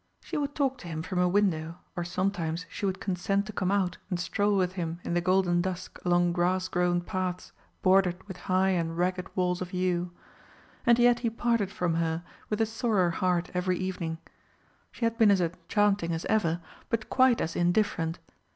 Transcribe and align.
She 0.23 0.35
would 0.35 0.55
talk 0.55 0.79
to 0.79 0.87
him 0.87 1.03
from 1.03 1.19
her 1.19 1.27
window, 1.27 1.77
or 1.95 2.03
sometimes 2.03 2.65
she 2.69 2.87
would 2.87 2.99
consent 2.99 3.45
to 3.45 3.53
come 3.53 3.69
out 3.69 3.99
and 4.09 4.19
stroll 4.19 4.57
with 4.57 4.71
him 4.73 4.99
in 5.03 5.13
the 5.13 5.21
golden 5.21 5.61
dusk 5.61 5.99
along 6.03 6.33
grass 6.33 6.67
grown 6.67 7.01
paths 7.01 7.51
bordered 7.83 8.27
with 8.27 8.37
high 8.49 8.71
and 8.71 8.97
ragged 8.97 9.29
walls 9.37 9.61
of 9.61 9.73
yew. 9.73 10.09
And 10.87 10.97
yet 10.97 11.19
he 11.19 11.29
parted 11.29 11.69
from 11.71 11.93
her 11.97 12.23
with 12.49 12.59
a 12.59 12.65
sorer 12.65 13.11
heart 13.11 13.51
every 13.53 13.77
evening. 13.77 14.17
She 14.91 15.05
had 15.05 15.19
been 15.19 15.29
as 15.29 15.39
enchanting 15.39 16.13
as 16.13 16.25
ever, 16.25 16.61
but 16.89 17.11
quite 17.11 17.39
as 17.39 17.55
indifferent. 17.55 18.17